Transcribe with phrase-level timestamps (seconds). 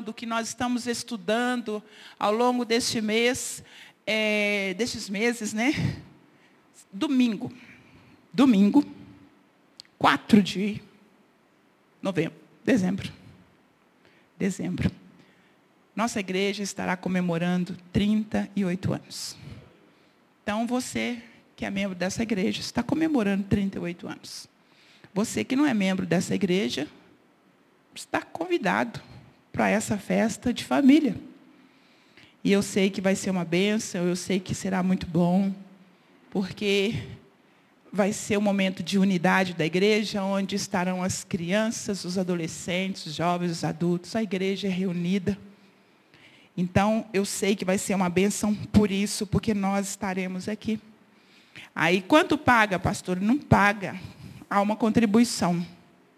[0.00, 1.82] do que nós estamos estudando
[2.18, 3.62] ao longo deste mês,
[4.06, 5.72] é, destes meses, né?
[6.92, 7.52] Domingo.
[8.32, 8.84] Domingo,
[9.98, 10.80] 4 de
[12.00, 13.12] novembro, dezembro.
[14.38, 14.90] Dezembro.
[15.94, 19.36] Nossa igreja estará comemorando 38 anos.
[20.42, 21.22] Então você
[21.54, 24.48] que é membro dessa igreja está comemorando 38 anos.
[25.12, 26.88] Você que não é membro dessa igreja
[27.94, 29.02] está convidado
[29.52, 31.16] para essa festa de família.
[32.42, 35.52] E eu sei que vai ser uma bênção, eu sei que será muito bom,
[36.30, 36.94] porque
[37.92, 43.14] vai ser um momento de unidade da igreja, onde estarão as crianças, os adolescentes, os
[43.14, 45.36] jovens, os adultos, a igreja é reunida.
[46.56, 50.80] Então, eu sei que vai ser uma bênção por isso, porque nós estaremos aqui.
[51.74, 53.20] Aí, quanto paga, pastor?
[53.20, 53.98] Não paga.
[54.48, 55.64] Há uma contribuição.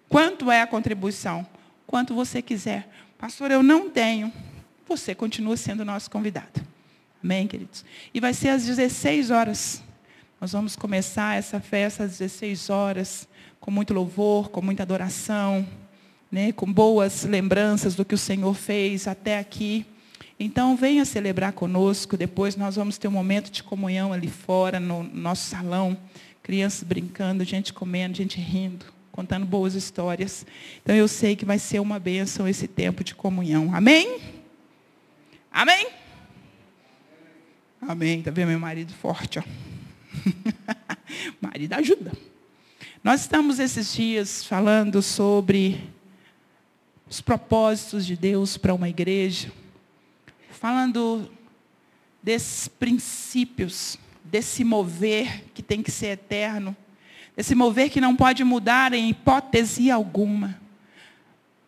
[0.08, 1.46] Quanto é a contribuição?
[1.86, 2.88] Quanto você quiser.
[3.22, 4.32] Pastor, eu não tenho.
[4.88, 6.60] Você continua sendo nosso convidado.
[7.22, 7.84] Amém, queridos?
[8.12, 9.80] E vai ser às 16 horas.
[10.40, 13.28] Nós vamos começar essa festa às 16 horas,
[13.60, 15.64] com muito louvor, com muita adoração,
[16.32, 19.86] né, com boas lembranças do que o Senhor fez até aqui.
[20.36, 22.16] Então, venha celebrar conosco.
[22.16, 25.96] Depois nós vamos ter um momento de comunhão ali fora, no nosso salão.
[26.42, 30.44] Crianças brincando, gente comendo, gente rindo, contando boas histórias.
[30.82, 33.74] Então, eu sei que vai ser uma bênção esse tempo de comunhão.
[33.74, 34.18] Amém?
[35.52, 35.86] Amém?
[37.80, 38.18] Amém.
[38.20, 39.42] Está vendo meu marido forte, ó.
[41.40, 42.12] marido ajuda.
[43.04, 45.92] Nós estamos esses dias falando sobre
[47.08, 49.52] os propósitos de Deus para uma igreja,
[50.50, 51.30] falando
[52.22, 56.74] desses princípios, desse mover que tem que ser eterno,
[57.36, 60.60] desse mover que não pode mudar em hipótese alguma.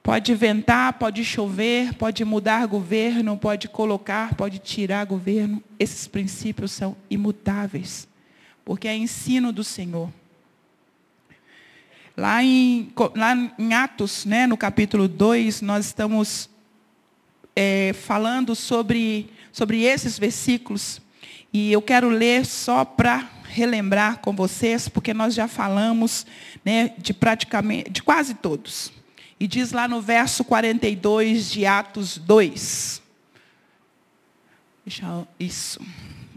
[0.03, 5.63] Pode ventar, pode chover, pode mudar governo, pode colocar, pode tirar governo.
[5.79, 8.07] Esses princípios são imutáveis
[8.65, 10.11] porque é ensino do Senhor.
[12.17, 16.49] Lá em, lá em Atos, né, no capítulo 2, nós estamos
[17.55, 21.01] é, falando sobre, sobre esses versículos.
[21.53, 26.27] E eu quero ler só para relembrar com vocês, porque nós já falamos
[26.65, 28.93] né, de praticamente, de quase todos.
[29.39, 33.01] E diz lá no verso 42 de Atos 2.
[34.85, 35.81] Deixa eu, isso.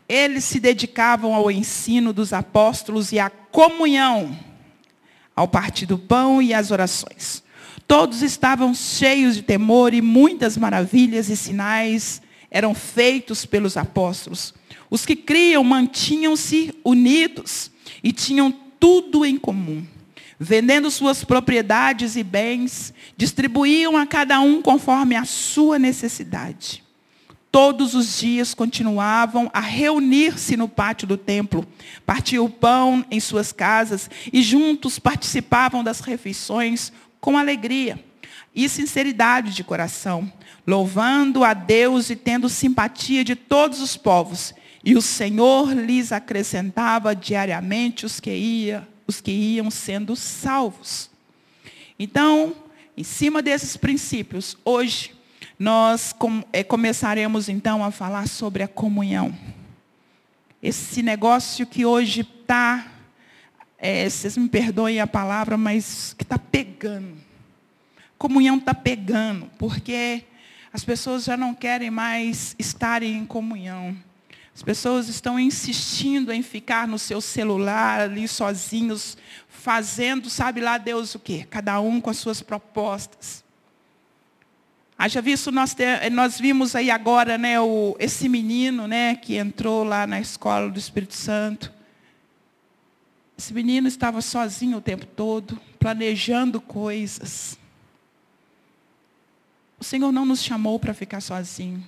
[0.07, 4.38] Eles se dedicavam ao ensino dos apóstolos e à comunhão,
[5.35, 7.44] ao partir do pão e às orações.
[7.88, 14.53] Todos estavam cheios de temor e muitas maravilhas e sinais eram feitos pelos apóstolos.
[14.89, 17.71] Os que criam mantinham-se unidos
[18.03, 19.85] e tinham tudo em comum.
[20.39, 26.83] Vendendo suas propriedades e bens, distribuíam a cada um conforme a sua necessidade
[27.57, 31.65] todos os dias continuavam a reunir-se no pátio do templo,
[32.05, 37.99] partiam o pão em suas casas e juntos participavam das refeições com alegria
[38.55, 40.31] e sinceridade de coração,
[40.67, 44.53] louvando a Deus e tendo simpatia de todos os povos.
[44.83, 51.09] E o Senhor lhes acrescentava diariamente os que, ia, os que iam sendo salvos.
[51.99, 52.55] Então,
[52.95, 55.11] em cima desses princípios, hoje
[55.59, 56.16] nós
[56.53, 59.35] é, começaremos então a falar sobre a comunhão.
[60.61, 62.87] Esse negócio que hoje está,
[63.77, 67.17] é, vocês me perdoem a palavra, mas que está pegando.
[68.17, 70.23] Comunhão está pegando, porque
[70.73, 73.95] as pessoas já não querem mais estarem em comunhão.
[74.57, 79.16] As pessoas estão insistindo em ficar no seu celular ali sozinhos,
[79.47, 81.45] fazendo, sabe lá Deus o quê?
[81.47, 83.44] Cada um com as suas propostas.
[84.97, 85.75] Haja visto, nós,
[86.12, 90.79] nós vimos aí agora né, o, esse menino né, que entrou lá na escola do
[90.79, 91.72] Espírito Santo.
[93.38, 97.59] Esse menino estava sozinho o tempo todo, planejando coisas.
[99.79, 101.87] O Senhor não nos chamou para ficar sozinho.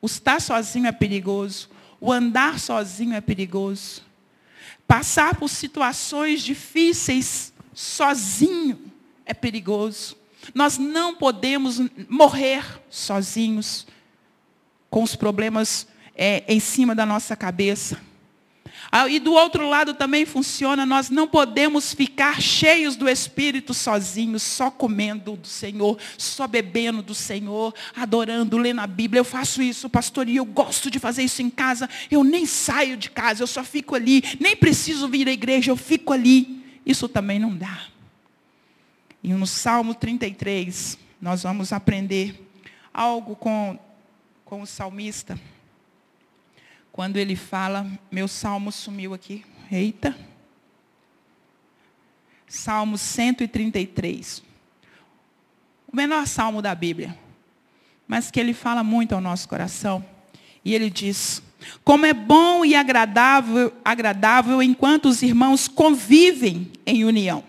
[0.00, 1.68] O estar sozinho é perigoso.
[2.00, 4.02] O andar sozinho é perigoso.
[4.86, 8.90] Passar por situações difíceis sozinho
[9.24, 10.16] é perigoso.
[10.54, 13.86] Nós não podemos morrer sozinhos,
[14.88, 15.86] com os problemas
[16.16, 18.00] é, em cima da nossa cabeça.
[18.92, 24.42] Ah, e do outro lado também funciona, nós não podemos ficar cheios do Espírito sozinhos,
[24.42, 29.20] só comendo do Senhor, só bebendo do Senhor, adorando, lendo a Bíblia.
[29.20, 31.88] Eu faço isso, pastor, e eu gosto de fazer isso em casa.
[32.10, 34.24] Eu nem saio de casa, eu só fico ali.
[34.40, 36.64] Nem preciso vir à igreja, eu fico ali.
[36.84, 37.86] Isso também não dá.
[39.22, 42.44] E no Salmo 33, nós vamos aprender
[42.92, 43.78] algo com,
[44.44, 45.38] com o salmista.
[46.92, 49.44] Quando ele fala, meu salmo sumiu aqui.
[49.70, 50.16] Eita.
[52.48, 54.42] Salmo 133.
[55.92, 57.16] O menor salmo da Bíblia.
[58.08, 60.04] Mas que ele fala muito ao nosso coração.
[60.64, 61.42] E ele diz:
[61.84, 67.44] Como é bom e agradável, agradável enquanto os irmãos convivem em união.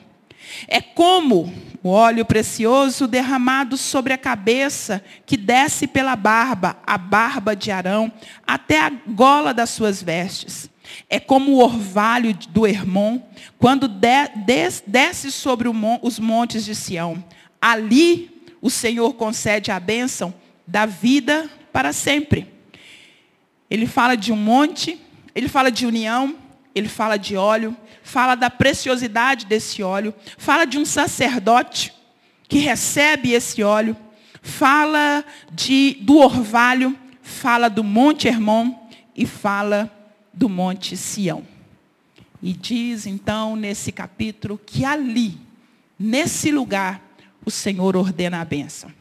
[0.67, 1.51] É como
[1.83, 8.11] o óleo precioso derramado sobre a cabeça, que desce pela barba, a barba de Arão,
[8.45, 10.69] até a gola das suas vestes.
[11.09, 13.19] É como o orvalho do Hermon,
[13.57, 15.67] quando de, des, desce sobre
[16.01, 17.23] os montes de Sião.
[17.59, 20.33] Ali o Senhor concede a bênção
[20.67, 22.47] da vida para sempre.
[23.69, 24.99] Ele fala de um monte,
[25.33, 26.35] ele fala de união,
[26.73, 31.93] ele fala de óleo, fala da preciosidade desse óleo, fala de um sacerdote
[32.47, 33.95] que recebe esse óleo,
[34.41, 38.73] fala de, do orvalho, fala do Monte Hermon
[39.15, 39.89] e fala
[40.33, 41.43] do Monte Sião.
[42.41, 45.37] E diz então nesse capítulo que ali,
[45.99, 47.01] nesse lugar,
[47.45, 48.91] o Senhor ordena a bênção.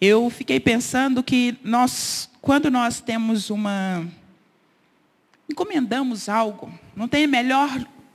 [0.00, 4.06] Eu fiquei pensando que nós, quando nós temos uma
[5.48, 6.72] encomendamos algo.
[6.94, 7.70] Não tem melhor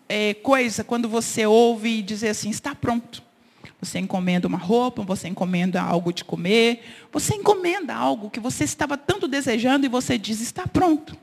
[0.07, 3.23] é, coisa quando você ouve e dizer assim, está pronto.
[3.79, 8.95] Você encomenda uma roupa, você encomenda algo de comer, você encomenda algo que você estava
[8.95, 11.17] tanto desejando e você diz, está pronto.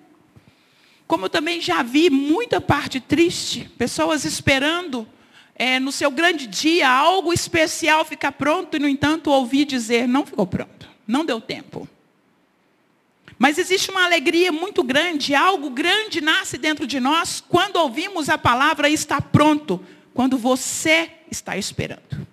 [1.07, 5.07] Como eu também já vi muita parte triste, pessoas esperando
[5.55, 10.27] é, no seu grande dia algo especial ficar pronto e, no entanto, ouvir dizer, não
[10.27, 11.89] ficou pronto, não deu tempo.
[13.39, 18.37] Mas existe uma alegria muito grande, algo grande nasce dentro de nós quando ouvimos a
[18.37, 19.81] palavra está pronto,
[20.13, 22.27] quando você está esperando.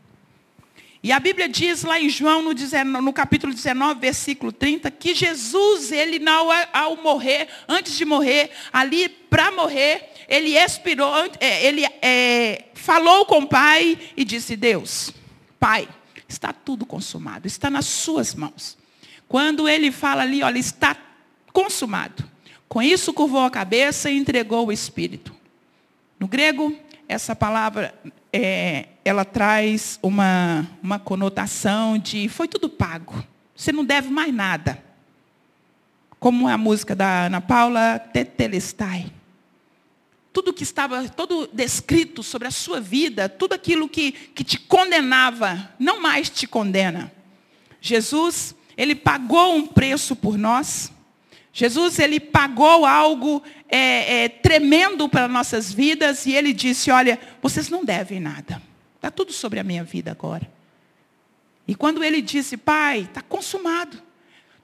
[1.03, 5.13] E a Bíblia diz lá em João, no, 19, no capítulo 19, versículo 30, que
[5.13, 11.85] Jesus, ele não, ao morrer, antes de morrer, ali para morrer, ele expirou, é, ele
[12.01, 15.11] é, falou com o Pai e disse, Deus,
[15.59, 15.87] Pai,
[16.27, 18.75] está tudo consumado, está nas suas mãos.
[19.27, 20.95] Quando ele fala ali, olha, está
[21.51, 22.23] consumado.
[22.67, 25.33] Com isso, curvou a cabeça e entregou o Espírito.
[26.19, 26.75] No grego,
[27.07, 27.93] essa palavra,
[28.31, 33.23] é, ela traz uma, uma conotação de foi tudo pago.
[33.55, 34.83] Você não deve mais nada.
[36.19, 39.11] Como a música da Ana Paula, Tetelestai.
[40.33, 45.73] Tudo que estava, todo descrito sobre a sua vida, tudo aquilo que, que te condenava,
[45.79, 47.11] não mais te condena.
[47.79, 50.91] Jesus ele pagou um preço por nós.
[51.53, 57.69] Jesus, ele pagou algo é, é, tremendo para nossas vidas e ele disse, olha, vocês
[57.69, 58.61] não devem nada.
[58.95, 60.51] Está tudo sobre a minha vida agora.
[61.67, 64.01] E quando ele disse, pai, está consumado.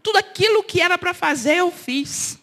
[0.03, 2.39] Tudo aquilo que era para fazer, eu fiz.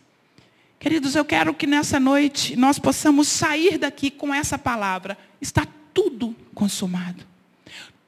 [0.79, 5.19] Queridos, eu quero que nessa noite nós possamos sair daqui com essa palavra.
[5.41, 7.26] Está tudo consumado.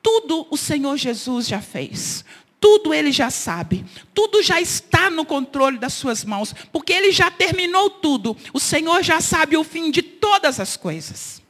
[0.03, 2.25] Tudo o Senhor Jesus já fez.
[2.61, 3.85] Tudo ele já sabe.
[4.13, 6.55] Tudo já está no controle das suas mãos.
[6.71, 8.37] Porque ele já terminou tudo.
[8.53, 11.41] O Senhor já sabe o fim de todas as coisas.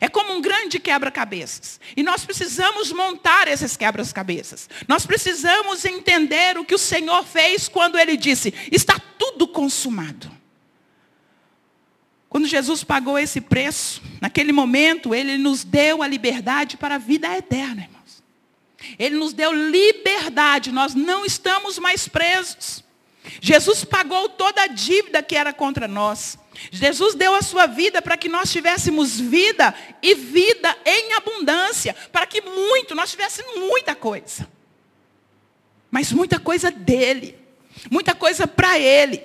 [0.00, 1.78] É como um grande quebra-cabeças.
[1.96, 4.68] E nós precisamos montar esses quebra-cabeças.
[4.88, 10.30] Nós precisamos entender o que o Senhor fez quando ele disse: está tudo consumado.
[12.30, 17.36] Quando Jesus pagou esse preço, naquele momento, ele nos deu a liberdade para a vida
[17.36, 17.99] eterna, irmão.
[18.98, 22.84] Ele nos deu liberdade, nós não estamos mais presos.
[23.40, 26.38] Jesus pagou toda a dívida que era contra nós.
[26.70, 32.26] Jesus deu a sua vida para que nós tivéssemos vida e vida em abundância, para
[32.26, 34.48] que muito, nós tivéssemos muita coisa.
[35.90, 37.38] Mas muita coisa dele,
[37.90, 39.22] muita coisa para ele.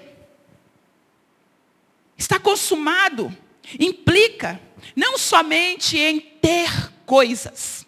[2.18, 3.36] Está consumado
[3.80, 4.60] implica
[4.96, 7.85] não somente em ter coisas,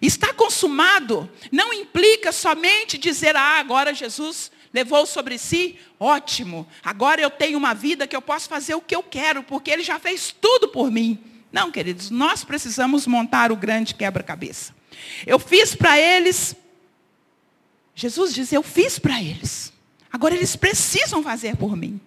[0.00, 7.30] Está consumado não implica somente dizer, ah, agora Jesus levou sobre si, ótimo, agora eu
[7.30, 10.34] tenho uma vida que eu posso fazer o que eu quero, porque Ele já fez
[10.40, 11.18] tudo por mim.
[11.50, 14.74] Não, queridos, nós precisamos montar o grande quebra-cabeça.
[15.26, 16.54] Eu fiz para eles,
[17.94, 19.72] Jesus diz, eu fiz para eles.
[20.12, 22.00] Agora eles precisam fazer por mim.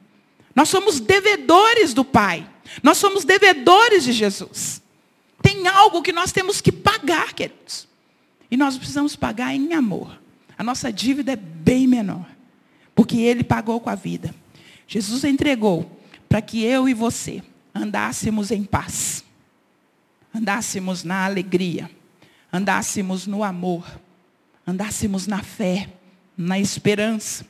[0.55, 2.48] Nós somos devedores do Pai.
[2.83, 4.81] Nós somos devedores de Jesus.
[5.41, 7.88] Tem algo que nós temos que pagar, queridos.
[8.50, 10.19] E nós precisamos pagar em amor.
[10.57, 12.25] A nossa dívida é bem menor.
[12.93, 14.33] Porque Ele pagou com a vida.
[14.88, 17.41] Jesus entregou para que eu e você
[17.74, 19.24] andássemos em paz.
[20.33, 21.89] Andássemos na alegria.
[22.51, 23.86] Andássemos no amor.
[24.67, 25.89] andássemos na fé,
[26.38, 27.45] na esperança.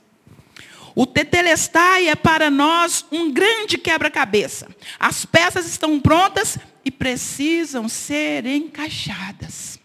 [0.94, 4.68] O tetelestai é para nós um grande quebra-cabeça.
[4.98, 9.78] As peças estão prontas e precisam ser encaixadas.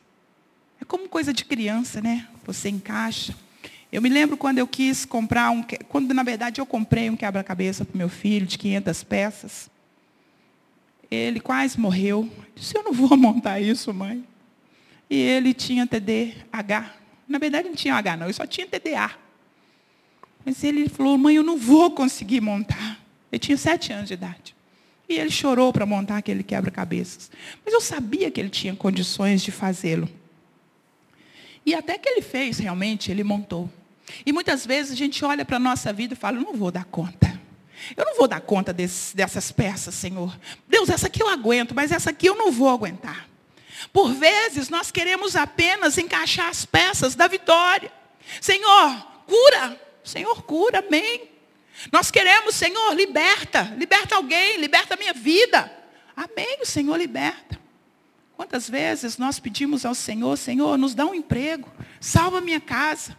[0.81, 2.27] É como coisa de criança, né?
[2.45, 3.35] Você encaixa.
[3.91, 7.85] Eu me lembro quando eu quis comprar um, quando na verdade eu comprei um quebra-cabeça
[7.85, 9.69] para meu filho de 500 peças.
[11.09, 12.29] Ele quase morreu.
[12.37, 14.23] Eu disse, eu não vou montar isso, mãe.
[15.09, 16.93] E ele tinha TDAH.
[17.27, 19.11] Na verdade, não tinha H, não, ele só tinha TDA.
[20.45, 22.99] Mas ele falou, mãe, eu não vou conseguir montar.
[23.31, 24.56] Ele tinha sete anos de idade.
[25.09, 27.31] E ele chorou para montar aquele quebra-cabeças.
[27.63, 30.09] Mas eu sabia que ele tinha condições de fazê-lo.
[31.65, 33.69] E até que ele fez, realmente, ele montou.
[34.25, 36.71] E muitas vezes a gente olha para a nossa vida e fala, eu não vou
[36.71, 37.37] dar conta.
[37.95, 40.37] Eu não vou dar conta desse, dessas peças, Senhor.
[40.67, 43.29] Deus, essa aqui eu aguento, mas essa aqui eu não vou aguentar.
[43.93, 47.91] Por vezes nós queremos apenas encaixar as peças da vitória.
[48.41, 49.79] Senhor, cura.
[50.03, 51.29] Senhor, cura, amém.
[51.91, 53.73] Nós queremos, Senhor, liberta.
[53.77, 55.71] Liberta alguém, liberta a minha vida.
[56.15, 57.59] Amém, o Senhor liberta.
[58.35, 63.17] Quantas vezes nós pedimos ao Senhor, Senhor, nos dá um emprego, salva minha casa.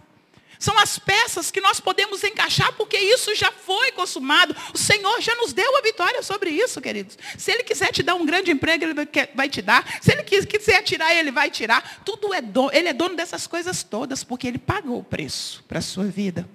[0.59, 4.57] São as peças que nós podemos encaixar, porque isso já foi consumado.
[4.75, 7.17] O Senhor já nos deu a vitória sobre isso, queridos.
[7.37, 8.95] Se Ele quiser te dar um grande emprego, Ele
[9.35, 9.85] vai te dar.
[10.01, 12.03] Se Ele quiser tirar, Ele vai tirar.
[12.05, 15.79] Tudo é dono, Ele é dono dessas coisas todas, porque Ele pagou o preço para
[15.79, 16.49] a sua vida.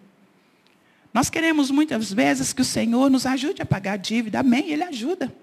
[1.13, 4.39] Nós queremos muitas vezes que o Senhor nos ajude a pagar a dívida.
[4.39, 5.33] Amém, Ele ajuda.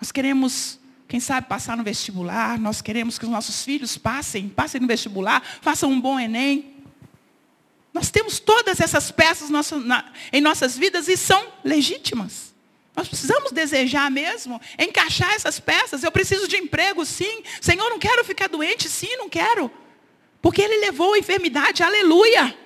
[0.00, 2.58] Nós queremos, quem sabe, passar no vestibular.
[2.58, 6.74] Nós queremos que os nossos filhos passem, passem no vestibular, façam um bom Enem.
[7.92, 9.48] Nós temos todas essas peças
[10.32, 12.52] em nossas vidas e são legítimas.
[12.96, 16.02] Nós precisamos desejar mesmo, encaixar essas peças.
[16.02, 17.44] Eu preciso de emprego, sim.
[17.60, 19.70] Senhor, não quero ficar doente, sim, não quero.
[20.42, 22.63] Porque Ele levou a enfermidade, aleluia.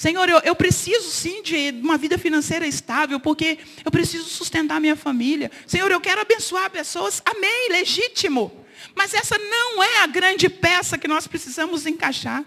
[0.00, 4.96] Senhor, eu, eu preciso sim de uma vida financeira estável, porque eu preciso sustentar minha
[4.96, 5.52] família.
[5.66, 8.64] Senhor, eu quero abençoar pessoas, amém, legítimo.
[8.94, 12.42] Mas essa não é a grande peça que nós precisamos encaixar.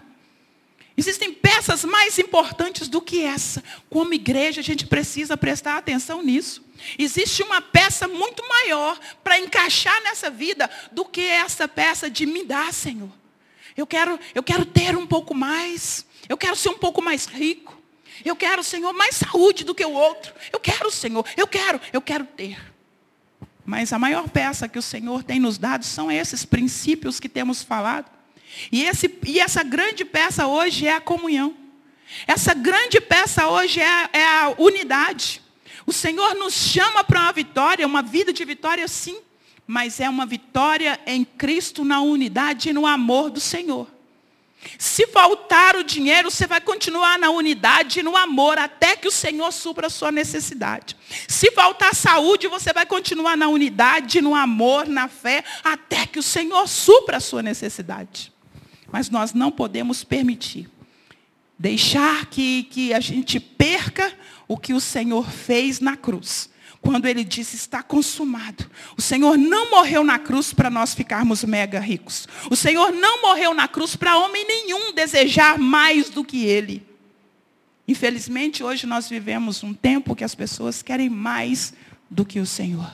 [0.96, 3.62] Existem peças mais importantes do que essa.
[3.88, 6.60] Como igreja, a gente precisa prestar atenção nisso.
[6.98, 12.42] Existe uma peça muito maior para encaixar nessa vida do que essa peça de me
[12.42, 13.12] dar, Senhor.
[13.76, 16.04] Eu quero, eu quero ter um pouco mais.
[16.28, 17.80] Eu quero ser um pouco mais rico.
[18.24, 20.32] Eu quero, Senhor, mais saúde do que o outro.
[20.52, 21.24] Eu quero, Senhor.
[21.36, 22.74] Eu quero, eu quero ter.
[23.64, 27.62] Mas a maior peça que o Senhor tem nos dado são esses princípios que temos
[27.62, 28.10] falado.
[28.70, 31.56] E, esse, e essa grande peça hoje é a comunhão.
[32.26, 35.42] Essa grande peça hoje é, é a unidade.
[35.86, 39.18] O Senhor nos chama para uma vitória, uma vida de vitória sim,
[39.66, 43.93] mas é uma vitória em Cristo na unidade e no amor do Senhor.
[44.78, 49.10] Se faltar o dinheiro, você vai continuar na unidade e no amor até que o
[49.10, 50.96] Senhor supra a sua necessidade.
[51.28, 56.22] Se faltar saúde, você vai continuar na unidade, no amor, na fé, até que o
[56.22, 58.32] Senhor supra a sua necessidade.
[58.90, 60.70] Mas nós não podemos permitir.
[61.58, 64.12] Deixar que, que a gente perca
[64.46, 66.50] o que o Senhor fez na cruz.
[66.84, 68.70] Quando ele disse está consumado.
[68.94, 72.28] O Senhor não morreu na cruz para nós ficarmos mega ricos.
[72.50, 76.86] O Senhor não morreu na cruz para homem nenhum desejar mais do que ele.
[77.88, 81.72] Infelizmente, hoje nós vivemos um tempo que as pessoas querem mais
[82.10, 82.92] do que o Senhor.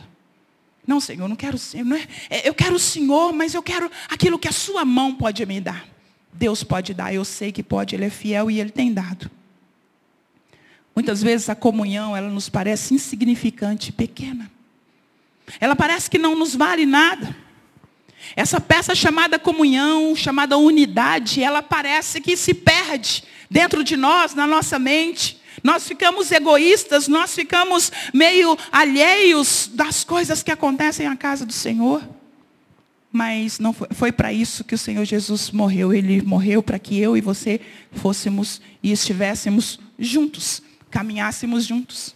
[0.86, 4.38] Não, Senhor, não quero não é, é, eu quero o Senhor, mas eu quero aquilo
[4.38, 5.84] que a sua mão pode me dar.
[6.32, 9.28] Deus pode dar, eu sei que pode, Ele é fiel e Ele tem dado.
[11.00, 14.50] Muitas vezes a comunhão, ela nos parece insignificante, pequena.
[15.58, 17.34] Ela parece que não nos vale nada.
[18.36, 24.46] Essa peça chamada comunhão, chamada unidade, ela parece que se perde dentro de nós, na
[24.46, 25.40] nossa mente.
[25.64, 32.06] Nós ficamos egoístas, nós ficamos meio alheios das coisas que acontecem na casa do Senhor.
[33.10, 35.94] Mas não foi, foi para isso que o Senhor Jesus morreu.
[35.94, 37.58] Ele morreu para que eu e você
[37.90, 42.14] fôssemos e estivéssemos juntos, caminhássemos juntos.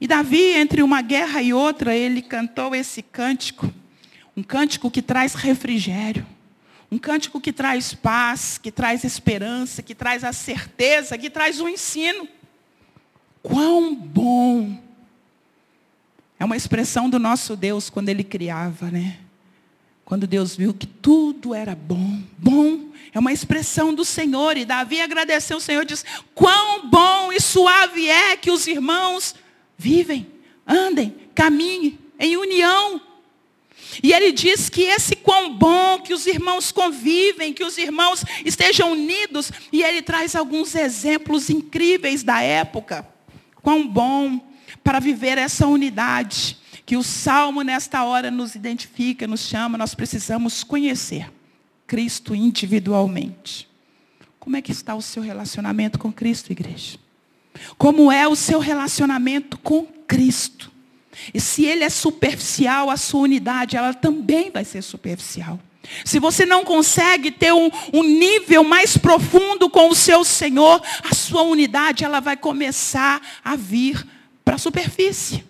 [0.00, 3.72] E Davi, entre uma guerra e outra, ele cantou esse cântico,
[4.36, 6.26] um cântico que traz refrigério.
[6.90, 11.68] Um cântico que traz paz, que traz esperança, que traz a certeza, que traz o
[11.68, 12.28] ensino.
[13.42, 14.80] Quão bom!
[16.38, 19.18] É uma expressão do nosso Deus quando ele criava, né?
[20.06, 22.22] Quando Deus viu que tudo era bom.
[22.38, 24.56] Bom é uma expressão do Senhor.
[24.56, 29.34] E Davi agradeceu o Senhor diz: Quão bom e suave é que os irmãos
[29.76, 30.24] vivem,
[30.64, 33.00] andem, caminhem em união.
[34.00, 38.92] E ele diz que esse quão bom que os irmãos convivem, que os irmãos estejam
[38.92, 39.50] unidos.
[39.72, 43.04] E ele traz alguns exemplos incríveis da época.
[43.60, 44.40] Quão bom
[44.84, 46.58] para viver essa unidade.
[46.86, 49.76] Que o Salmo nesta hora nos identifica, nos chama.
[49.76, 51.30] Nós precisamos conhecer
[51.86, 53.68] Cristo individualmente.
[54.38, 56.96] Como é que está o seu relacionamento com Cristo, igreja?
[57.76, 60.70] Como é o seu relacionamento com Cristo?
[61.34, 65.58] E se ele é superficial, a sua unidade, ela também vai ser superficial.
[66.04, 71.14] Se você não consegue ter um, um, nível mais profundo com o seu Senhor, a
[71.14, 74.06] sua unidade ela vai começar a vir
[74.44, 75.44] para a superfície.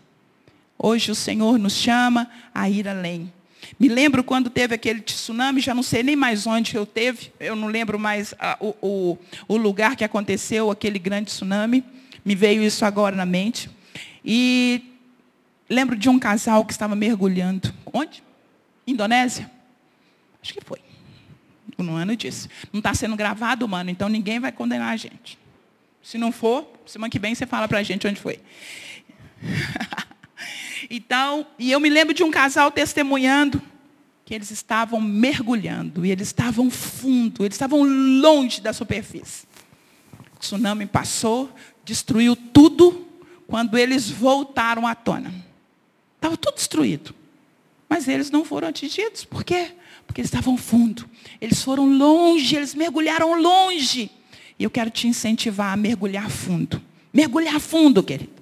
[0.78, 3.32] Hoje o Senhor nos chama a ir além.
[3.80, 7.56] Me lembro quando teve aquele tsunami, já não sei nem mais onde eu teve, eu
[7.56, 9.18] não lembro mais a, o, o,
[9.48, 11.82] o lugar que aconteceu aquele grande tsunami.
[12.24, 13.70] Me veio isso agora na mente.
[14.24, 14.96] E
[15.68, 17.74] Lembro de um casal que estava mergulhando.
[17.92, 18.22] Onde?
[18.86, 19.50] Indonésia?
[20.40, 20.78] Acho que foi.
[21.76, 22.48] O Noano disse.
[22.72, 25.38] Não está sendo gravado, mano, então ninguém vai condenar a gente.
[26.02, 28.38] Se não for, semana que vem você fala para a gente onde foi.
[30.90, 33.60] então, e eu me lembro de um casal testemunhando
[34.24, 39.46] que eles estavam mergulhando, e eles estavam fundo, eles estavam longe da superfície.
[40.34, 41.48] O tsunami passou,
[41.84, 43.06] destruiu tudo,
[43.46, 45.32] quando eles voltaram à tona.
[46.16, 47.14] Estava tudo destruído.
[47.88, 49.24] Mas eles não foram atingidos.
[49.24, 49.72] Por quê?
[50.06, 51.08] Porque eles estavam fundo.
[51.40, 54.10] Eles foram longe, eles mergulharam longe.
[54.58, 56.82] E eu quero te incentivar a mergulhar fundo.
[57.12, 58.35] Mergulhar fundo, querido.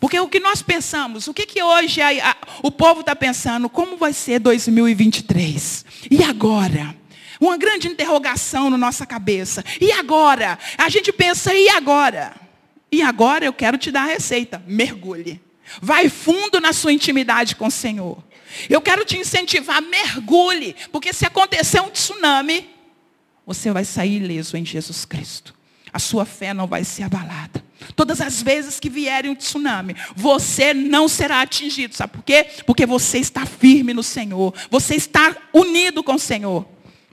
[0.00, 3.68] Porque o que nós pensamos, o que, que hoje a, a, o povo está pensando,
[3.68, 5.84] como vai ser 2023?
[6.10, 6.96] E agora?
[7.40, 9.64] Uma grande interrogação na nossa cabeça.
[9.80, 10.58] E agora?
[10.76, 12.34] A gente pensa, e agora?
[12.90, 14.62] E agora eu quero te dar a receita.
[14.66, 15.40] Mergulhe.
[15.80, 18.22] Vai fundo na sua intimidade com o Senhor.
[18.68, 22.68] Eu quero te incentivar, mergulhe, porque se acontecer um tsunami,
[23.46, 25.54] você vai sair ileso em Jesus Cristo.
[25.92, 27.62] A sua fé não vai ser abalada.
[27.94, 31.94] Todas as vezes que vierem um tsunami, você não será atingido.
[31.94, 32.46] Sabe por quê?
[32.66, 34.54] Porque você está firme no Senhor.
[34.70, 36.66] Você está unido com o Senhor.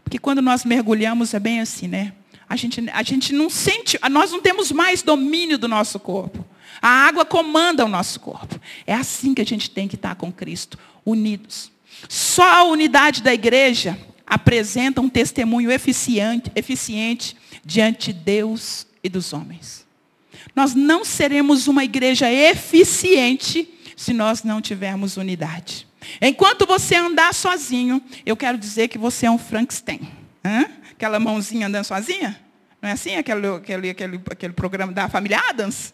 [0.04, 2.13] Porque quando nós mergulhamos é bem assim, né?
[2.47, 6.45] A gente, a gente não sente, nós não temos mais domínio do nosso corpo.
[6.82, 8.60] A água comanda o nosso corpo.
[8.86, 11.71] É assim que a gente tem que estar com Cristo, unidos.
[12.08, 13.97] Só a unidade da igreja
[14.28, 19.85] apresenta um testemunho eficiente, eficiente diante de Deus e dos homens.
[20.53, 25.88] Nós não seremos uma igreja eficiente se nós não tivermos unidade.
[26.21, 30.01] Enquanto você andar sozinho, eu quero dizer que você é um Frankenstein.
[30.43, 30.65] Hã?
[30.91, 32.39] Aquela mãozinha andando sozinha?
[32.81, 35.93] Não é assim aquele, aquele, aquele, aquele programa da família Adams?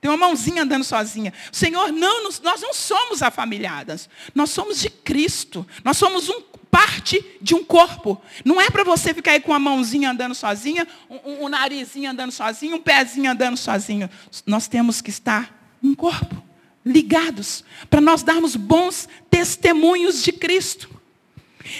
[0.00, 1.32] Tem uma mãozinha andando sozinha.
[1.50, 4.08] Senhor, não, nós não somos afamiliadas.
[4.34, 5.66] Nós somos de Cristo.
[5.82, 8.20] Nós somos um, parte de um corpo.
[8.44, 12.32] Não é para você ficar aí com a mãozinha andando sozinha, um, um narizinho andando
[12.32, 14.08] sozinho, um pezinho andando sozinho.
[14.46, 16.42] Nós temos que estar um corpo,
[16.84, 20.90] ligados, para nós darmos bons testemunhos de Cristo.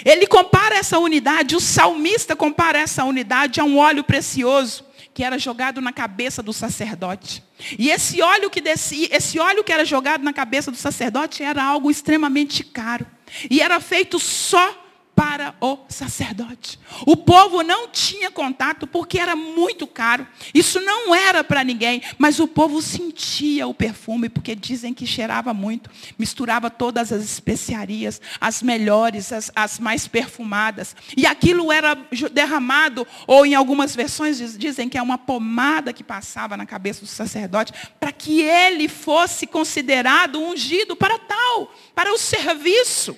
[0.05, 4.88] Ele compara essa unidade, o salmista compara essa unidade a um óleo precioso
[5.19, 7.43] que era jogado na cabeça do sacerdote.
[7.77, 11.61] E esse óleo que descia, esse óleo que era jogado na cabeça do sacerdote era
[11.61, 13.05] algo extremamente caro.
[13.51, 14.88] E era feito só
[15.19, 16.79] para o sacerdote.
[17.05, 20.25] O povo não tinha contato porque era muito caro.
[20.53, 25.53] Isso não era para ninguém, mas o povo sentia o perfume porque dizem que cheirava
[25.53, 30.95] muito, misturava todas as especiarias, as melhores, as, as mais perfumadas.
[31.17, 31.97] E aquilo era
[32.31, 37.07] derramado, ou em algumas versões dizem que é uma pomada que passava na cabeça do
[37.07, 43.17] sacerdote, para que ele fosse considerado ungido para tal, para o serviço.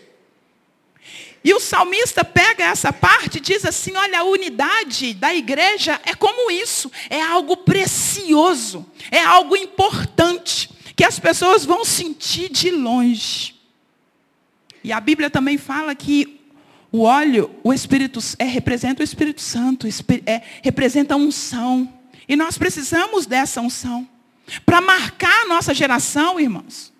[1.43, 6.13] E o salmista pega essa parte e diz assim: olha, a unidade da igreja é
[6.13, 13.56] como isso, é algo precioso, é algo importante, que as pessoas vão sentir de longe.
[14.84, 16.41] E a Bíblia também fala que
[16.91, 19.88] o óleo, o Espírito, é, representa o Espírito Santo,
[20.25, 21.91] é, representa a unção.
[22.27, 24.08] E nós precisamos dessa unção.
[24.65, 26.91] Para marcar a nossa geração, irmãos.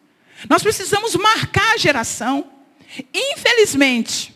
[0.49, 2.45] Nós precisamos marcar a geração.
[3.13, 4.34] Infelizmente,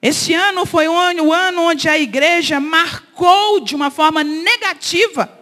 [0.00, 5.36] este ano foi o ano onde a igreja marcou de uma forma negativa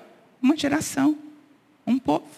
[0.45, 1.17] uma geração,
[1.87, 2.29] um povo.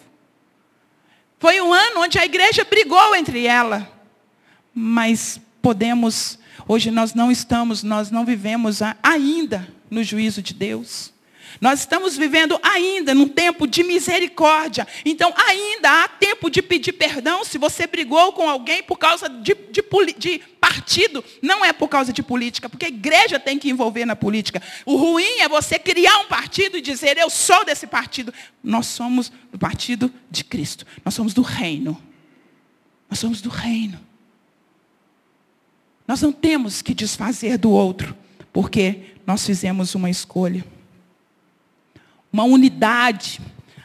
[1.39, 3.91] Foi um ano onde a igreja brigou entre ela.
[4.73, 11.13] Mas podemos, hoje nós não estamos, nós não vivemos ainda no juízo de Deus.
[11.59, 14.87] Nós estamos vivendo ainda num tempo de misericórdia.
[15.03, 19.55] Então, ainda há tempo de pedir perdão se você brigou com alguém por causa de,
[19.71, 19.83] de,
[20.17, 21.23] de, partido.
[21.41, 24.61] Não é por causa de política, porque a igreja tem que envolver na política.
[24.85, 28.33] O ruim é você criar um partido e dizer, eu sou desse partido.
[28.63, 30.85] Nós somos do partido de Cristo.
[31.03, 32.01] Nós somos do reino.
[33.09, 33.99] Nós somos do reino.
[36.07, 38.15] Nós não temos que desfazer do outro,
[38.53, 40.63] porque nós fizemos uma escolha
[42.31, 43.39] uma unidade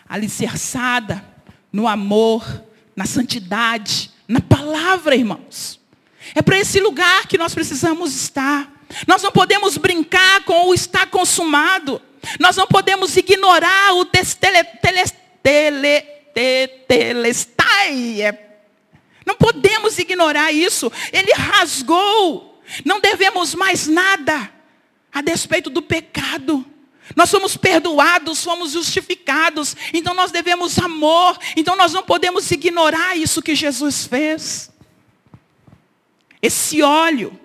[0.09, 1.25] alicerçada
[1.73, 2.45] no amor,
[2.95, 5.81] na santidade, na palavra, irmãos.
[6.35, 8.71] É para esse lugar que nós precisamos estar.
[9.07, 12.01] Nós não podemos brincar com o estar consumado.
[12.39, 15.05] Nós não podemos ignorar o tele, tele,
[15.43, 16.01] tele,
[16.35, 18.23] te, telestai.
[18.23, 18.59] É,
[19.27, 20.93] não podemos ignorar isso.
[21.13, 22.63] Ele rasgou.
[22.85, 24.51] Não devemos mais nada
[25.13, 26.65] a despeito do pecado.
[27.17, 29.77] Nós somos perdoados, somos justificados.
[29.93, 31.39] Então nós devemos amor.
[31.57, 34.71] Então nós não podemos ignorar isso que Jesus fez.
[36.41, 37.39] Esse óleo,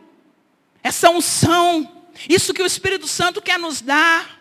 [0.84, 4.38] essa unção, isso que o Espírito Santo quer nos dar.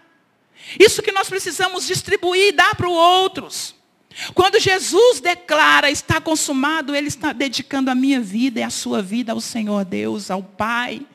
[0.78, 3.74] Isso que nós precisamos distribuir e dar para os outros.
[4.34, 9.32] Quando Jesus declara está consumado, Ele está dedicando a minha vida e a sua vida
[9.32, 11.06] ao Senhor Deus, ao Pai.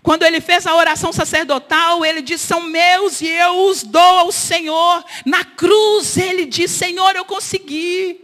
[0.00, 4.32] Quando ele fez a oração sacerdotal, ele disse: São meus e eu os dou ao
[4.32, 5.04] Senhor.
[5.26, 8.20] Na cruz, ele disse: Senhor, eu consegui.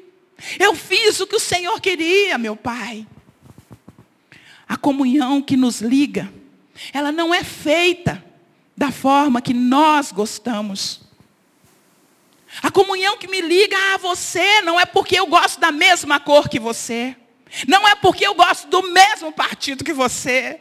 [0.59, 3.07] Eu fiz o que o Senhor queria, meu Pai.
[4.69, 6.33] A comunhão que nos liga,
[6.93, 8.25] ela não é feita
[8.77, 11.01] da forma que nós gostamos.
[12.63, 16.49] A comunhão que me liga a você não é porque eu gosto da mesma cor
[16.49, 17.17] que você.
[17.67, 20.61] Não é porque eu gosto do mesmo partido que você.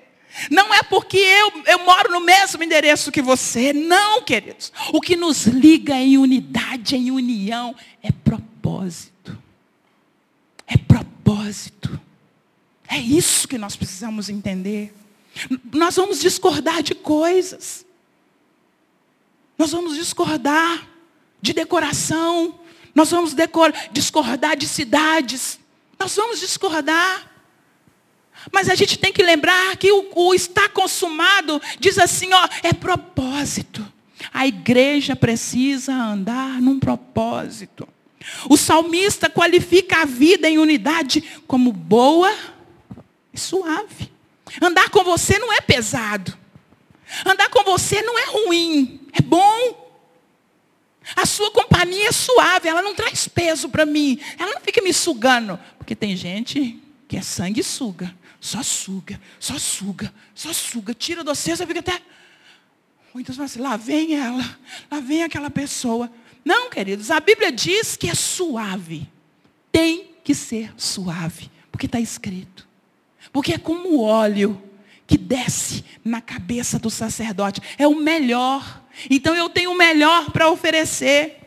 [0.52, 3.74] Não é porque eu, eu moro no mesmo endereço que você.
[3.74, 4.72] Não, queridos.
[4.94, 9.38] O que nos liga em unidade, em união, é propósito.
[10.68, 12.00] É propósito.
[12.88, 14.94] É isso que nós precisamos entender.
[15.74, 17.86] Nós vamos discordar de coisas.
[19.58, 20.88] Nós vamos discordar
[21.42, 22.60] de decoração.
[22.94, 23.36] Nós vamos
[23.92, 25.60] discordar de cidades.
[26.00, 27.37] Nós vamos discordar.
[28.52, 32.74] Mas a gente tem que lembrar que o, o está consumado diz assim, ó, é
[32.74, 33.86] propósito.
[34.34, 37.88] A igreja precisa andar num propósito.
[38.50, 42.34] O salmista qualifica a vida em unidade como boa
[43.34, 44.12] e suave.
[44.62, 46.38] Andar com você não é pesado.
[47.26, 49.88] Andar com você não é ruim, é bom.
[51.16, 54.20] A sua companhia é suave, ela não traz peso para mim.
[54.38, 55.58] Ela não fica me sugando.
[55.78, 58.14] Porque tem gente que é sangue suga.
[58.40, 60.94] Só suga, só suga, só suga.
[60.94, 62.02] Tira do você, você fica até.
[63.14, 64.58] Muitas vezes assim, lá vem ela,
[64.92, 66.12] lá vem aquela pessoa.
[66.46, 69.10] Não, queridos, a Bíblia diz que é suave.
[69.72, 72.68] Tem que ser suave, porque está escrito.
[73.32, 74.62] Porque é como o óleo
[75.06, 77.62] que desce na cabeça do sacerdote.
[77.78, 78.84] É o melhor.
[79.10, 81.38] Então eu tenho o melhor para oferecer.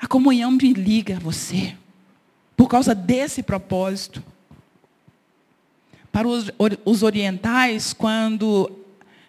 [0.00, 1.74] A comunhão me liga a você.
[2.56, 4.22] Por causa desse propósito.
[6.18, 6.50] Para os,
[6.84, 8.68] os orientais, quando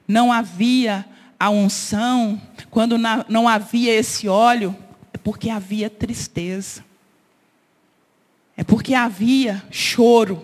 [0.08, 1.06] não havia
[1.40, 4.76] a unção, quando não havia esse óleo,
[5.14, 6.84] é porque havia tristeza.
[8.58, 10.44] É porque havia choro.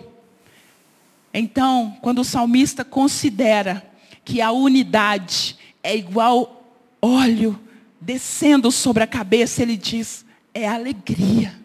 [1.34, 3.84] Então, quando o salmista considera
[4.23, 6.63] que a unidade é igual
[7.01, 7.60] óleo
[7.99, 11.55] descendo sobre a cabeça, ele diz: é alegria,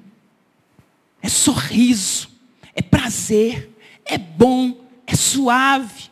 [1.21, 2.31] é sorriso,
[2.75, 3.77] é prazer,
[4.11, 6.11] é bom, é suave.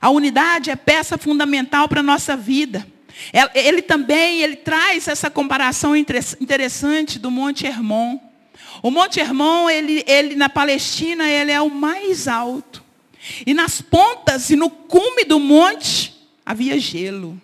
[0.00, 2.86] A unidade é peça fundamental para a nossa vida.
[3.54, 8.18] Ele também ele traz essa comparação interessante do Monte Hermon.
[8.82, 12.82] O Monte Hermon, ele, ele na Palestina, ele é o mais alto.
[13.44, 17.38] E nas pontas e no cume do monte havia gelo.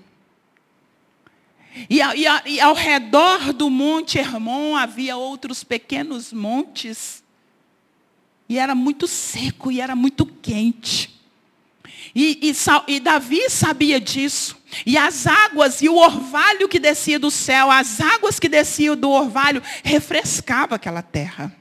[1.91, 7.23] E, e, e ao redor do Monte Hermon havia outros pequenos montes
[8.49, 11.15] e era muito seco e era muito quente.
[12.15, 14.57] E, e, e, Davi sabia disso.
[14.87, 19.11] E as águas e o orvalho que descia do céu, as águas que desciam do
[19.11, 21.55] orvalho, refrescava aquela terra.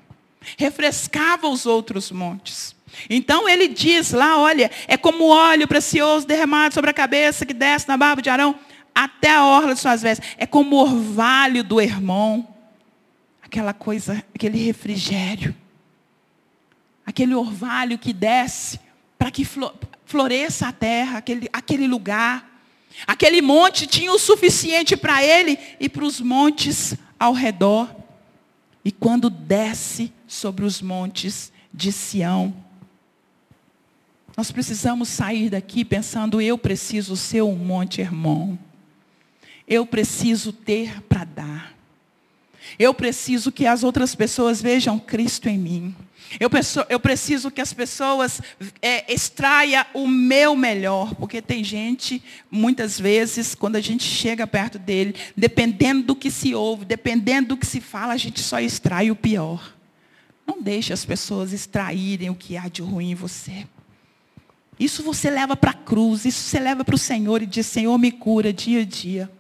[0.57, 2.75] Refrescava os outros montes.
[3.09, 7.87] Então ele diz lá, olha, é como óleo precioso derramado sobre a cabeça que desce
[7.87, 8.57] na barba de Arão
[8.93, 10.29] até a orla de suas vestes.
[10.37, 12.47] É como orvalho do irmão.
[13.43, 15.53] Aquela coisa, aquele refrigério
[17.05, 18.79] aquele orvalho que desce
[19.17, 19.47] para que
[20.05, 22.53] floresça a terra, aquele, aquele lugar.
[23.05, 27.93] Aquele monte tinha o suficiente para ele e para os montes ao redor.
[28.83, 32.53] E quando desce sobre os montes de Sião,
[34.37, 38.57] nós precisamos sair daqui pensando: eu preciso ser um monte irmão.
[39.67, 41.75] Eu preciso ter para dar.
[42.77, 45.95] Eu preciso que as outras pessoas vejam Cristo em mim.
[46.39, 46.49] Eu,
[46.89, 48.41] eu preciso que as pessoas
[48.81, 54.77] é, extraia o meu melhor, porque tem gente, muitas vezes, quando a gente chega perto
[54.77, 59.11] dele, dependendo do que se ouve, dependendo do que se fala, a gente só extrai
[59.11, 59.75] o pior.
[60.45, 63.65] Não deixe as pessoas extraírem o que há de ruim em você.
[64.79, 67.97] Isso você leva para a cruz, isso você leva para o Senhor e diz, Senhor,
[67.97, 69.31] me cura dia a dia.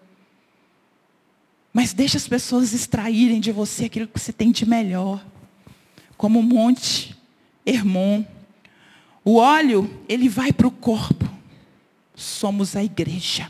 [1.73, 5.23] Mas deixe as pessoas extraírem de você aquilo que você tem de melhor.
[6.25, 7.15] Como o monte
[7.63, 8.25] Hermon.
[9.23, 11.29] O óleo, ele vai para o corpo.
[12.15, 13.47] Somos a igreja.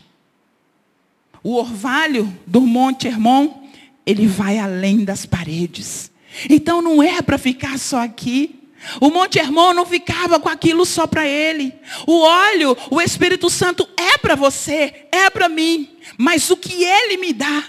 [1.41, 3.63] O orvalho do monte Hermon,
[4.05, 6.11] ele vai além das paredes.
[6.49, 8.59] Então não é para ficar só aqui.
[8.99, 11.73] O Monte Hermon não ficava com aquilo só para ele.
[12.05, 15.95] O óleo, o Espírito Santo é para você, é para mim.
[16.17, 17.63] Mas o que ele me dá,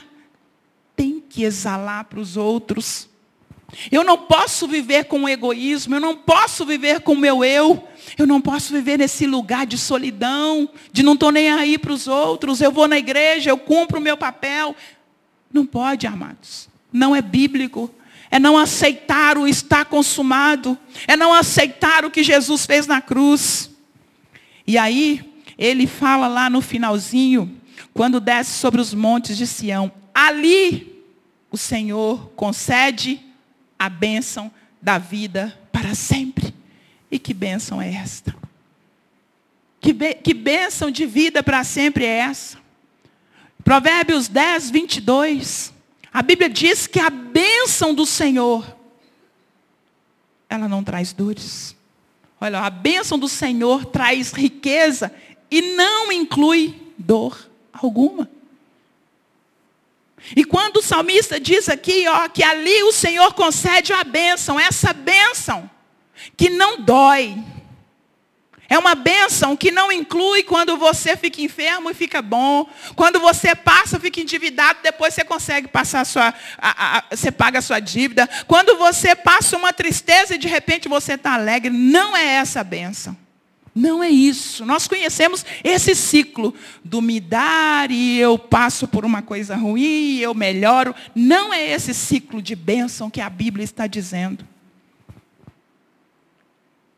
[0.97, 3.09] tem que exalar para os outros.
[3.91, 7.87] Eu não posso viver com egoísmo, eu não posso viver com o meu eu.
[8.17, 12.07] Eu não posso viver nesse lugar de solidão, de não estou nem aí para os
[12.07, 12.61] outros.
[12.61, 14.75] Eu vou na igreja, eu cumpro o meu papel.
[15.53, 16.69] Não pode, amados.
[16.93, 17.91] Não é bíblico.
[18.31, 20.79] É não aceitar o estar consumado.
[21.07, 23.71] É não aceitar o que Jesus fez na cruz.
[24.67, 25.21] E aí,
[25.59, 27.61] ele fala lá no finalzinho,
[27.95, 31.03] quando desce sobre os montes de Sião: Ali
[31.51, 33.21] o Senhor concede
[33.79, 36.55] a bênção da vida para sempre.
[37.11, 38.35] E que bênção é esta?
[39.81, 42.59] Que, que bênção de vida para sempre é essa?
[43.63, 45.73] Provérbios 10, 22.
[46.13, 48.77] A Bíblia diz que a bênção do Senhor,
[50.49, 51.77] ela não traz dores.
[52.41, 55.13] Olha, a bênção do Senhor traz riqueza
[55.51, 58.29] e não inclui dor alguma.
[60.35, 64.93] E quando o salmista diz aqui, ó, que ali o Senhor concede a bênção, essa
[64.93, 65.71] bênção
[66.37, 67.37] que não dói.
[68.69, 72.69] É uma bênção que não inclui quando você fica enfermo e fica bom.
[72.97, 76.35] Quando você passa, fica endividado, depois você consegue passar a sua.
[76.59, 78.29] A, a, você paga a sua dívida.
[78.49, 81.71] Quando você passa uma tristeza e de repente você está alegre.
[81.71, 83.17] Não é essa a bênção.
[83.77, 84.65] Não é isso.
[84.65, 90.23] Nós conhecemos esse ciclo do me dar e eu passo por uma coisa ruim, e
[90.23, 90.95] eu melhoro.
[91.15, 94.49] Não é esse ciclo de bênção que a Bíblia está dizendo.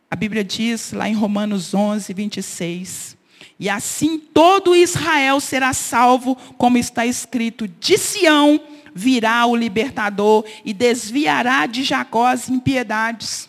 [0.08, 3.16] A Bíblia diz lá em Romanos 11, 26.
[3.58, 8.60] E assim todo Israel será salvo, como está escrito: de Sião
[8.94, 13.47] virá o libertador e desviará de Jacó as impiedades.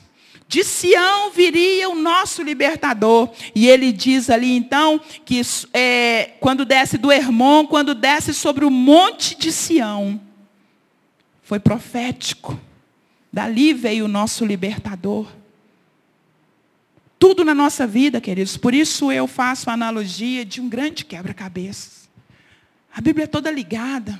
[0.49, 3.29] De Sião viria o nosso libertador.
[3.53, 8.71] E ele diz ali então que é, quando desce do Hermon, quando desce sobre o
[8.71, 10.19] monte de Sião,
[11.43, 12.59] foi profético.
[13.31, 15.27] Dali veio o nosso libertador.
[17.19, 18.57] Tudo na nossa vida, queridos.
[18.57, 22.09] Por isso eu faço a analogia de um grande quebra-cabeças.
[22.91, 24.19] A Bíblia é toda ligada.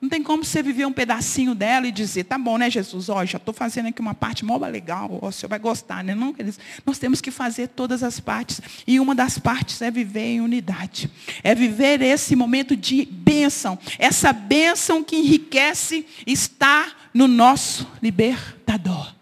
[0.00, 3.10] Não tem como você viver um pedacinho dela e dizer, tá bom, né, Jesus?
[3.10, 6.14] Ó, já estou fazendo aqui uma parte mó legal, ó, o senhor vai gostar, né?
[6.14, 8.62] Não, queridos, nós temos que fazer todas as partes.
[8.86, 11.10] E uma das partes é viver em unidade.
[11.42, 13.78] É viver esse momento de bênção.
[13.98, 19.14] Essa bênção que enriquece está no nosso libertador.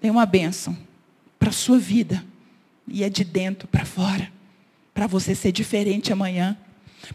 [0.00, 0.76] Tem uma bênção
[1.38, 2.24] para a sua vida.
[2.88, 4.32] E é de dentro para fora.
[4.92, 6.56] Para você ser diferente amanhã.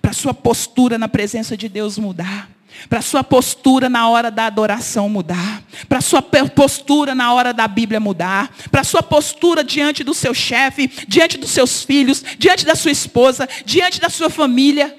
[0.01, 2.56] Para sua postura na presença de Deus mudar
[2.89, 7.99] para sua postura na hora da adoração mudar, para sua postura na hora da Bíblia
[7.99, 12.91] mudar, para sua postura diante do seu chefe, diante dos seus filhos, diante da sua
[12.91, 14.95] esposa, diante da sua família.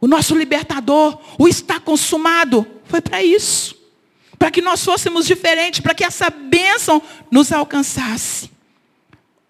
[0.00, 3.76] O nosso libertador, o está consumado, foi para isso.
[4.38, 8.50] Para que nós fôssemos diferentes, para que essa bênção nos alcançasse.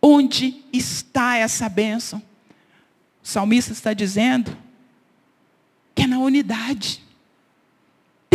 [0.00, 2.22] Onde está essa bênção?
[3.24, 4.56] O salmista está dizendo
[5.94, 7.05] que é na unidade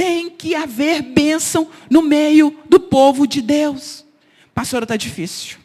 [0.02, 4.04] tem que haver bênção no meio do povo de Deus.
[4.52, 5.60] Pastora, está difícil.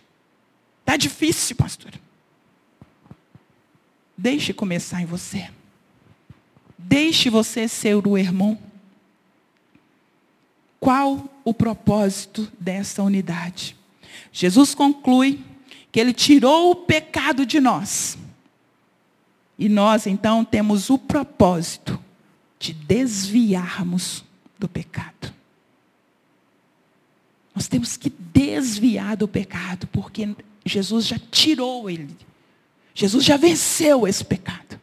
[0.81, 1.99] Está difícil, pastora.
[4.15, 5.49] Deixe começar em você.
[6.77, 8.59] Deixe você ser o irmão.
[10.79, 13.75] Qual o propósito dessa unidade?
[14.31, 15.43] Jesus conclui
[15.91, 18.19] que ele tirou o pecado de nós.
[19.59, 21.99] E nós, então, temos o propósito
[22.59, 24.26] de desviarmos
[24.59, 25.33] do pecado.
[27.55, 32.17] Nós temos que desviar do pecado, porque Jesus já tirou ele.
[32.95, 34.81] Jesus já venceu esse pecado.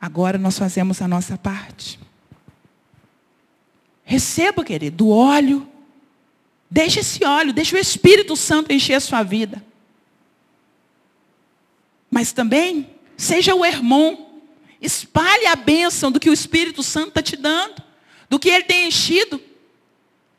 [0.00, 1.98] Agora nós fazemos a nossa parte.
[4.04, 5.68] Receba, querido, o óleo.
[6.70, 9.64] Deixa esse óleo, deixa o Espírito Santo encher a sua vida.
[12.10, 14.26] Mas também, seja o irmão.
[14.80, 17.82] Espalhe a bênção do que o Espírito Santo está te dando,
[18.28, 19.40] do que ele tem enchido.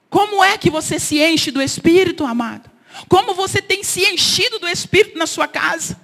[0.09, 2.69] Como é que você se enche do Espírito, amado?
[3.07, 5.99] Como você tem se enchido do Espírito na sua casa?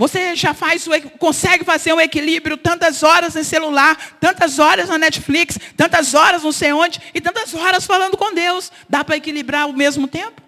[0.00, 4.96] Você já faz o, consegue fazer um equilíbrio tantas horas no celular, tantas horas na
[4.96, 8.72] Netflix, tantas horas não sei onde, e tantas horas falando com Deus.
[8.88, 10.40] Dá para equilibrar ao mesmo tempo?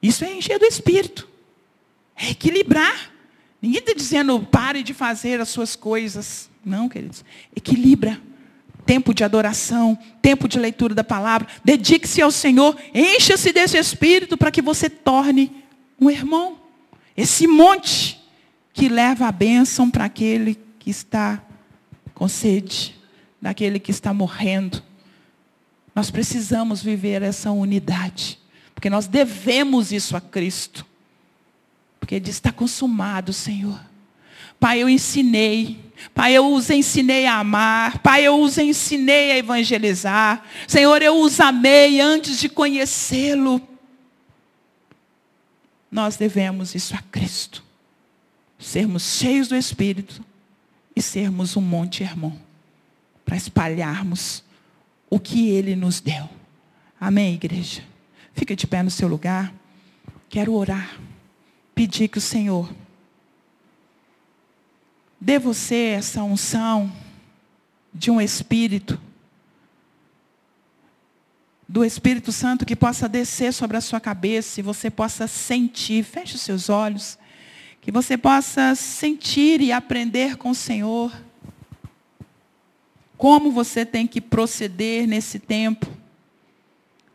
[0.00, 1.28] Isso é encher do Espírito.
[2.16, 3.12] É equilibrar.
[3.60, 6.48] Ninguém está dizendo pare de fazer as suas coisas.
[6.64, 7.24] Não, queridos.
[7.54, 8.20] Equilibra.
[8.86, 11.46] Tempo de adoração, tempo de leitura da palavra.
[11.64, 12.76] Dedique-se ao Senhor.
[12.94, 15.52] Encha-se desse Espírito para que você torne
[16.00, 16.58] um irmão.
[17.16, 18.18] Esse monte
[18.72, 21.42] que leva a bênção para aquele que está
[22.14, 22.94] com sede,
[23.42, 24.82] daquele que está morrendo.
[25.94, 28.38] Nós precisamos viver essa unidade.
[28.72, 30.86] Porque nós devemos isso a Cristo.
[32.08, 33.78] Porque ele diz, está consumado, Senhor.
[34.58, 35.78] Pai, eu ensinei.
[36.14, 37.98] Pai, eu os ensinei a amar.
[37.98, 40.42] Pai, eu os ensinei a evangelizar.
[40.66, 43.60] Senhor, eu os amei antes de conhecê-lo.
[45.90, 47.62] Nós devemos isso a Cristo.
[48.58, 50.24] Sermos cheios do Espírito
[50.96, 52.40] e sermos um monte irmão.
[53.22, 54.42] Para espalharmos
[55.10, 56.26] o que Ele nos deu.
[56.98, 57.82] Amém, igreja?
[58.32, 59.52] Fica de pé no seu lugar.
[60.30, 60.98] Quero orar.
[61.78, 62.74] Pedir que o Senhor
[65.20, 66.92] dê você essa unção
[67.94, 69.00] de um Espírito,
[71.68, 76.34] do Espírito Santo que possa descer sobre a sua cabeça e você possa sentir, feche
[76.34, 77.16] os seus olhos,
[77.80, 81.12] que você possa sentir e aprender com o Senhor
[83.16, 85.86] como você tem que proceder nesse tempo,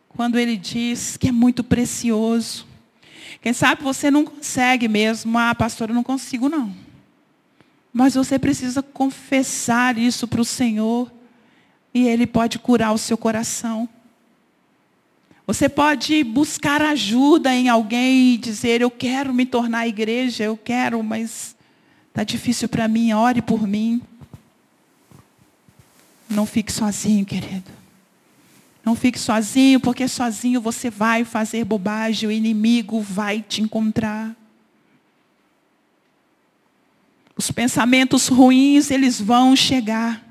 [0.07, 2.71] quando Ele diz que é muito precioso.
[3.43, 6.73] Quem sabe você não consegue mesmo, ah, pastor, eu não consigo não.
[7.91, 11.11] Mas você precisa confessar isso para o Senhor.
[11.93, 13.89] E Ele pode curar o seu coração.
[15.45, 21.03] Você pode buscar ajuda em alguém e dizer, eu quero me tornar igreja, eu quero,
[21.03, 21.53] mas
[22.07, 24.01] está difícil para mim, ore por mim.
[26.29, 27.82] Não fique sozinho, querido.
[28.85, 34.35] Não fique sozinho, porque sozinho você vai fazer bobagem, o inimigo vai te encontrar.
[37.35, 40.21] Os pensamentos ruins, eles vão chegar.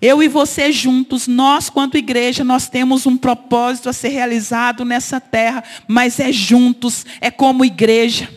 [0.00, 5.20] Eu e você juntos, nós, quanto igreja, nós temos um propósito a ser realizado nessa
[5.20, 8.28] terra, mas é juntos, é como igreja.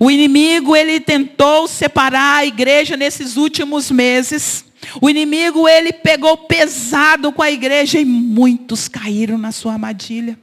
[0.00, 4.63] O inimigo, ele tentou separar a igreja nesses últimos meses.
[5.00, 10.38] O inimigo, ele pegou pesado com a igreja e muitos caíram na sua armadilha.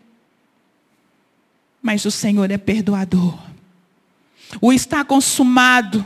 [1.81, 3.37] Mas o Senhor é perdoador.
[4.61, 6.05] O está consumado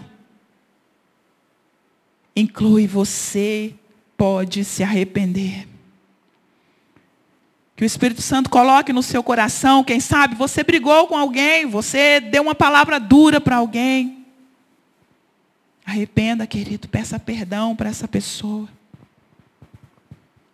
[2.35, 3.73] inclui você,
[4.17, 5.67] pode se arrepender.
[7.75, 12.19] Que o Espírito Santo coloque no seu coração, quem sabe você brigou com alguém, você
[12.19, 14.24] deu uma palavra dura para alguém.
[15.85, 18.67] Arrependa, querido, peça perdão para essa pessoa.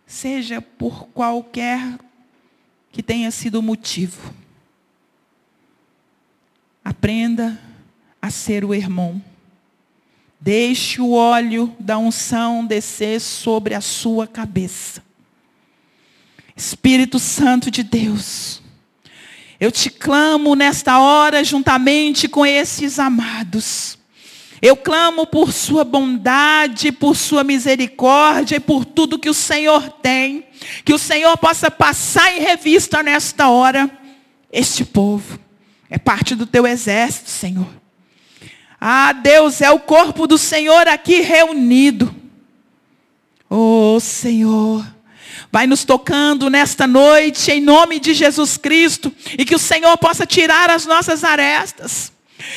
[0.06, 1.98] Seja por qualquer
[2.91, 4.34] que tenha sido o motivo.
[6.84, 7.58] Aprenda
[8.22, 9.24] a ser o irmão.
[10.39, 15.02] Deixe o óleo da unção descer sobre a sua cabeça.
[16.56, 18.62] Espírito Santo de Deus,
[19.60, 24.01] eu te clamo nesta hora juntamente com esses amados.
[24.62, 30.45] Eu clamo por sua bondade, por sua misericórdia e por tudo que o Senhor tem.
[30.86, 33.89] Que o Senhor possa passar em revista nesta hora
[34.51, 35.39] este povo.
[35.89, 37.68] É parte do teu exército, Senhor.
[38.80, 42.14] Ah, Deus, é o corpo do Senhor aqui reunido.
[43.49, 44.86] Oh, Senhor.
[45.51, 50.26] Vai nos tocando nesta noite, em nome de Jesus Cristo, e que o Senhor possa
[50.26, 52.12] tirar as nossas arestas.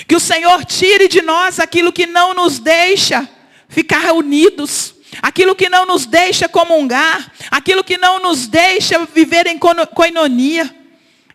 [0.07, 3.28] Que o Senhor tire de nós aquilo que não nos deixa
[3.68, 9.59] ficar unidos, aquilo que não nos deixa comungar, aquilo que não nos deixa viver em
[9.59, 10.74] coinonia.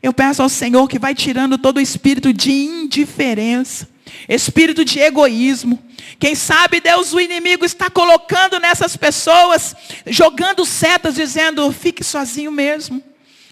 [0.01, 3.87] Eu peço ao Senhor que vai tirando todo o espírito de indiferença,
[4.27, 5.77] espírito de egoísmo.
[6.17, 9.75] Quem sabe, Deus, o inimigo está colocando nessas pessoas,
[10.07, 13.03] jogando setas, dizendo: fique sozinho mesmo.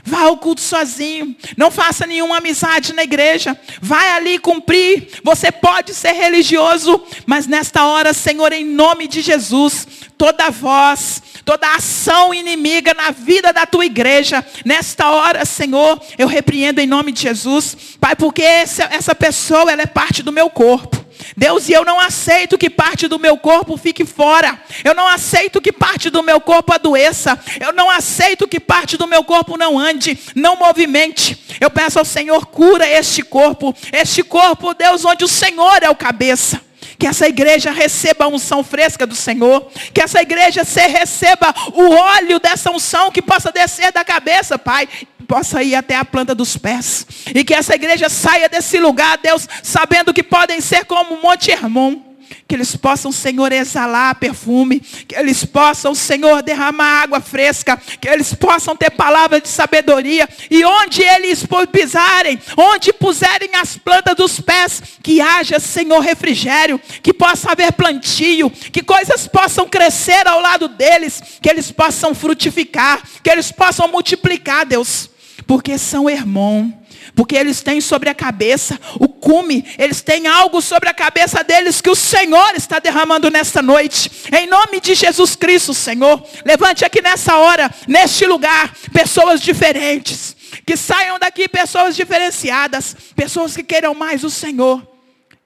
[0.08, 1.36] Vá ao culto sozinho.
[1.58, 3.60] Não faça nenhuma amizade na igreja.
[3.82, 5.10] Vai ali cumprir.
[5.22, 9.86] Você pode ser religioso, mas nesta hora, Senhor, em nome de Jesus,
[10.18, 16.80] toda voz, toda ação inimiga na vida da tua igreja, nesta hora, Senhor, eu repreendo
[16.80, 20.97] em nome de Jesus, Pai, porque essa, pessoa, ela é parte do meu corpo.
[21.38, 24.59] Deus, e eu não aceito que parte do meu corpo fique fora.
[24.83, 27.39] Eu não aceito que parte do meu corpo adoeça.
[27.59, 31.39] Eu não aceito que parte do meu corpo não ande, não movimente.
[31.61, 33.75] Eu peço ao Senhor, cura este corpo.
[33.93, 36.66] Este corpo, Deus, onde o Senhor é o cabeça.
[36.98, 39.70] Que essa igreja receba a unção fresca do Senhor.
[39.93, 44.88] Que essa igreja se receba o óleo dessa unção que possa descer da cabeça, Pai.
[45.28, 47.06] Possa ir até a planta dos pés.
[47.34, 52.07] E que essa igreja saia desse lugar, Deus, sabendo que podem ser como Monte Hermon
[52.47, 58.34] que eles possam, Senhor, exalar perfume, que eles possam, Senhor, derramar água fresca, que eles
[58.34, 64.82] possam ter palavra de sabedoria, e onde eles pisarem, onde puserem as plantas dos pés,
[65.03, 71.21] que haja, Senhor, refrigério, que possa haver plantio, que coisas possam crescer ao lado deles,
[71.41, 75.09] que eles possam frutificar, que eles possam multiplicar, Deus,
[75.45, 76.71] porque são irmãos
[77.16, 81.82] porque eles têm sobre a cabeça o cume, eles têm algo sobre a cabeça deles
[81.82, 84.12] que o Senhor está derramando nesta noite.
[84.32, 90.36] Em nome de Jesus Cristo, Senhor, levante aqui nessa hora, neste lugar, pessoas diferentes.
[90.66, 94.86] Que saiam daqui pessoas diferenciadas, pessoas que queiram mais o Senhor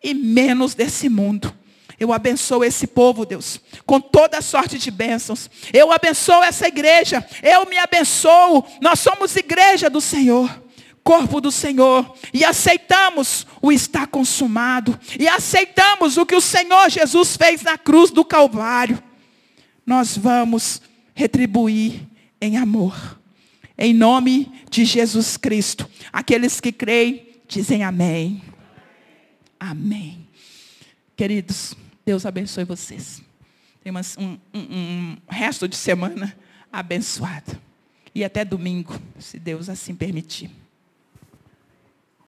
[0.03, 1.53] e menos desse mundo.
[1.99, 5.49] Eu abençoo esse povo, Deus, com toda sorte de bênçãos.
[5.71, 7.23] Eu abençoo essa igreja.
[7.43, 8.65] Eu me abençoo.
[8.81, 10.49] Nós somos igreja do Senhor
[11.03, 17.35] corpo do Senhor e aceitamos o está consumado e aceitamos o que o Senhor Jesus
[17.35, 19.01] fez na cruz do Calvário,
[19.85, 20.81] nós vamos
[21.13, 22.07] retribuir
[22.39, 23.19] em amor.
[23.77, 25.89] Em nome de Jesus Cristo.
[26.13, 28.41] Aqueles que creem, dizem amém.
[29.59, 30.27] Amém.
[31.15, 31.75] Queridos,
[32.05, 33.21] Deus abençoe vocês.
[33.83, 36.35] Tem um, um, um resto de semana
[36.71, 37.59] abençoado.
[38.13, 40.60] E até domingo, se Deus assim permitir.